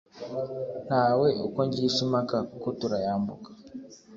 Ntawe 0.87 1.29
ukongisha 1.47 1.99
impaka 2.05 2.35
kuko 2.49 2.67
turayambuka, 2.79 3.49